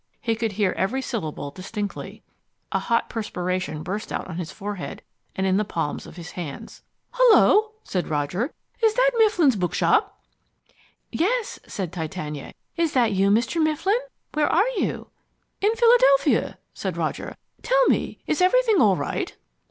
[0.19, 2.23] He could hear every syllable distinctly.
[2.71, 5.03] A hot perspiration burst out on his forehead
[5.35, 6.81] and in the palms of his hands.
[7.11, 8.51] "Hullo," said Roger.
[8.81, 10.19] "Is that Mifflin's Bookshop?"
[11.11, 12.51] "Yes," said Titania.
[12.75, 13.61] "Is that you, Mr.
[13.61, 13.93] Mifflin?
[14.33, 15.09] Where are you?"
[15.61, 17.35] "In Philadelphia," said Roger.
[17.61, 19.37] "Tell me, is everything all right?"